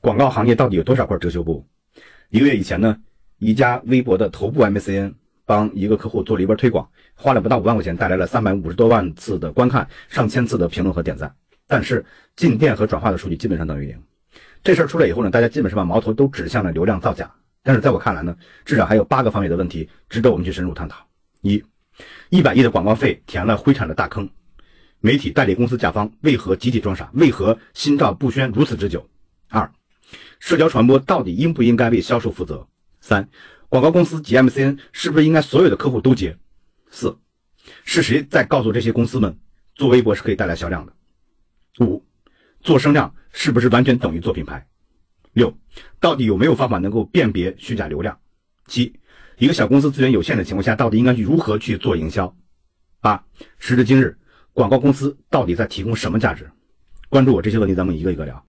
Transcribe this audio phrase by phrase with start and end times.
[0.00, 1.66] 广告行业到底有多少块遮羞布？
[2.30, 2.96] 一个月以前呢，
[3.38, 5.12] 一家微博的头部 MCN
[5.44, 11.34] 帮一个客户做了一波推广，花了不到五万块钱，带来了三百五十多万次的观看，上千次的评论和点赞。
[11.66, 14.02] 但是进店和转化的数据基本上等于零。
[14.64, 17.30] 这事儿出来以后呢，大家基本上把矛头都指向了流量造假。
[17.62, 20.96] 但是在我看来呢，至少还有八个方面的问题值得我们去深入探讨。
[21.42, 21.62] 一，
[22.30, 24.30] 一百亿的广告费填了灰产的大坑，
[25.00, 27.10] 媒体代理公司甲方为何集体装傻？
[27.12, 29.06] 为何心照不宣如此之久？
[29.48, 29.70] 二，
[30.38, 32.66] 社交传播到底应不应该为销售负责？
[33.00, 33.28] 三，
[33.68, 36.36] 广告公司及 MCN 是不是应该所有的客户都接？
[36.90, 37.16] 四，
[37.84, 39.38] 是谁在告诉这些公司们
[39.74, 40.92] 做微博是可以带来销量的？
[41.84, 42.04] 五，
[42.60, 44.66] 做声量是不是完全等于做品牌？
[45.32, 45.56] 六，
[46.00, 48.18] 到底有没有方法能够辨别虚假流量？
[48.66, 48.92] 七，
[49.38, 52.36] 一个小公司资源有限的情况下，到底应该如何去做营销？
[53.00, 53.24] 八，
[53.58, 54.18] 时至今日，
[54.52, 56.50] 广告公司到底在提供什么价值？
[57.08, 58.38] 关注我这些问题，咱们一个一个聊。